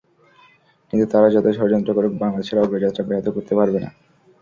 [0.93, 3.89] কিন্তু তারা যতই ষড়যন্ত্র করুক, বাংলাদেশের অগ্রযাত্রা ব্যাহত করতে পারবে না।